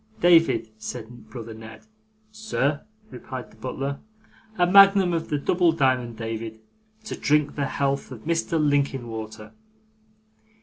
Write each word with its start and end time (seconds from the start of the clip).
'David,' 0.19 0.71
said 0.79 1.29
brother 1.29 1.53
Ned. 1.53 1.83
'Sir,' 2.31 2.81
replied 3.11 3.51
the 3.51 3.55
butler. 3.55 3.99
'A 4.57 4.65
magnum 4.65 5.13
of 5.13 5.29
the 5.29 5.37
double 5.37 5.71
diamond, 5.73 6.17
David, 6.17 6.59
to 7.03 7.15
drink 7.15 7.53
the 7.53 7.67
health 7.67 8.09
of 8.11 8.21
Mr 8.23 8.57
Linkinwater. 8.59 9.51